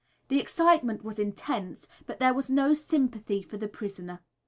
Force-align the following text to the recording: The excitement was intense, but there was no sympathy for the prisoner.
The 0.29 0.39
excitement 0.39 1.03
was 1.03 1.19
intense, 1.19 1.87
but 2.07 2.19
there 2.19 2.33
was 2.33 2.49
no 2.49 2.73
sympathy 2.73 3.43
for 3.43 3.57
the 3.57 3.67
prisoner. 3.67 4.21